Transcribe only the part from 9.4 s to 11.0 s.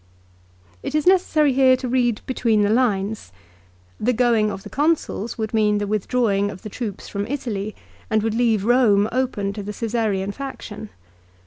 to the Csesarean faction.